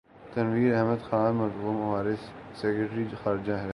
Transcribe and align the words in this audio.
تنویر 0.33 0.75
احمد 0.75 1.09
خان 1.09 1.35
مرحوم 1.35 1.81
ہمارے 1.81 2.15
سیکرٹری 2.55 3.05
خارجہ 3.23 3.51
رہے 3.51 3.61
ہیں۔ 3.61 3.69